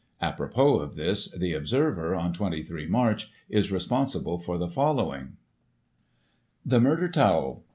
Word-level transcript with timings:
Apropos 0.19 0.79
of 0.79 0.95
this, 0.95 1.27
the 1.29 1.53
Observer 1.53 2.15
of 2.15 2.33
23 2.33 2.87
March 2.87 3.29
is 3.49 3.71
responsible 3.71 4.39
for 4.39 4.57
the 4.57 4.67
following:" 4.67 5.37
The 6.71 6.81
Murderer 6.81 7.09
Tawell. 7.09 7.63